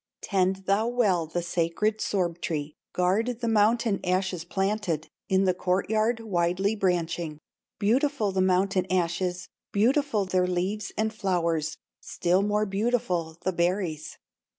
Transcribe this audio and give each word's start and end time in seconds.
Tend 0.23 0.65
thou 0.65 0.87
well 0.87 1.27
the 1.27 1.43
sacred 1.43 1.99
sorb 1.99 2.41
tree, 2.41 2.75
Guard 2.91 3.39
the 3.39 3.47
mountain 3.47 3.99
ashes 4.03 4.43
planted 4.43 5.07
In 5.29 5.43
the 5.43 5.53
court 5.53 5.91
yard, 5.91 6.21
widely 6.21 6.75
branching; 6.75 7.37
Beautiful 7.77 8.31
the 8.31 8.41
mountain 8.41 8.91
ashes, 8.91 9.47
Beautiful 9.71 10.25
their 10.25 10.47
leaves 10.47 10.91
and 10.97 11.13
flowers, 11.13 11.77
Still 11.99 12.41
more 12.41 12.65
beautiful 12.65 13.37
the 13.43 13.53
berries. 13.53 14.17